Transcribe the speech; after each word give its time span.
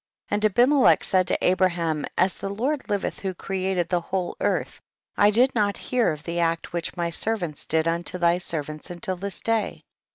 7. 0.31 0.35
And 0.35 0.45
Abimelech 0.45 1.03
said 1.03 1.27
to 1.27 1.37
Abra 1.47 1.69
ham, 1.69 2.07
as 2.17 2.35
the 2.35 2.49
Lord 2.49 2.89
liveth 2.89 3.19
who 3.19 3.35
created 3.35 3.87
the 3.87 4.01
whole 4.01 4.35
earth 4.39 4.81
I 5.15 5.29
did 5.29 5.53
not 5.53 5.77
hear 5.77 6.11
of 6.11 6.23
the 6.23 6.37
THE 6.37 6.39
BOOK 6.39 6.39
OF 6.39 6.41
JASHER. 6.41 6.53
61 6.53 6.53
act 6.53 6.73
which 6.73 6.97
my 6.97 7.09
servants 7.11 7.65
did 7.67 7.87
unto 7.87 8.17
thy 8.17 8.37
servants 8.39 8.89
until 8.89 9.15
this 9.15 9.41
day. 9.41 9.83